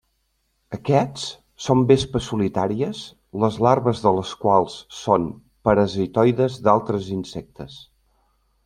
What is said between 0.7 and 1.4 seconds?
Aquests